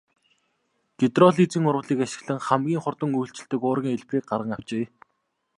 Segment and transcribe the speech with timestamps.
[0.99, 4.85] Гидролизын урвалыг ашиглан хамгийн хурдан үйлчилдэг уургийн хэлбэрийг гарган авчээ.